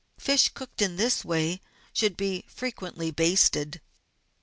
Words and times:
Fish 0.17 0.49
cooked 0.49 0.81
in 0.81 0.95
this 0.95 1.23
way 1.23 1.61
should 1.93 2.17
be 2.17 2.43
frequently 2.47 3.11
basted. 3.11 3.81